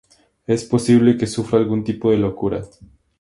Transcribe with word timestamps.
Es 0.47 0.65
posible 0.65 1.15
que 1.15 1.27
sufra 1.27 1.59
algún 1.59 1.83
tipo 1.83 2.09
de 2.09 2.17
locura. 2.17 2.63